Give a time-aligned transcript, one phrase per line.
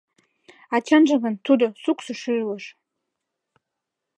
[0.73, 2.65] А чынжым гын Тудо— суксо шӱлыш.